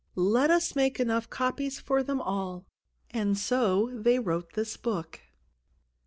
[0.15, 2.65] "Let us make enough copies for them all."
[3.11, 5.19] And so they wrote this book.